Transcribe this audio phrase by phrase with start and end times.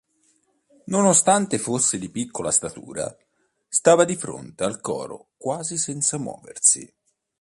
[0.85, 3.15] Nonostante fosse di piccola statura,
[3.67, 6.91] stava di fronte al coro quasi senza muoversi.